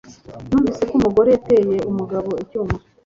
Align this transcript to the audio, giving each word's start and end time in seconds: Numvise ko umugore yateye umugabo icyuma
Numvise 0.47 0.81
ko 0.89 0.93
umugore 0.99 1.29
yateye 1.35 1.77
umugabo 1.91 2.29
icyuma 2.43 2.75